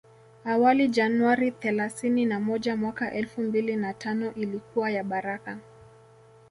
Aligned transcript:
Awali 0.45 0.87
Januari 0.87 1.51
thelasini 1.51 2.25
na 2.25 2.39
moja 2.39 2.75
mwaka 2.75 3.11
elfu 3.13 3.41
mbili 3.41 3.75
na 3.75 3.93
tano 3.93 4.33
ilikuwa 4.33 4.91
ya 4.91 5.03
baraka 5.03 5.57